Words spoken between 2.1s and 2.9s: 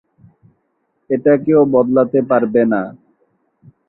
পারবে না!